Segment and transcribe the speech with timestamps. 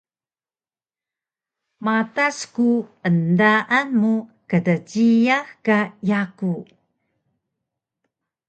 [1.85, 2.67] Matas ku
[3.07, 4.13] endaan mu
[4.49, 5.77] kdjiyax ka
[6.09, 6.53] yaku